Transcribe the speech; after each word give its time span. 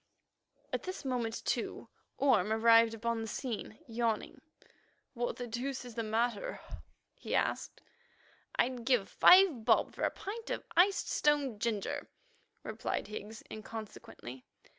At 0.73 0.81
this 0.81 1.05
moment, 1.05 1.45
too, 1.45 1.87
Orme 2.17 2.51
arrived 2.51 2.95
upon 2.95 3.21
the 3.21 3.27
scene, 3.27 3.77
yawning. 3.87 4.41
"What 5.13 5.35
the 5.35 5.45
deuce 5.45 5.85
is 5.85 5.93
the 5.93 6.01
matter?" 6.01 6.59
he 7.13 7.35
asked. 7.35 7.81
"I'd 8.55 8.83
give 8.83 9.07
five 9.07 9.63
bob 9.63 9.93
for 9.93 10.01
a 10.01 10.09
pint 10.09 10.49
of 10.49 10.63
iced 10.75 11.07
stone 11.07 11.59
ginger," 11.59 12.09
replied 12.63 13.09
Higgs 13.09 13.43
inconsequently. 13.51 14.43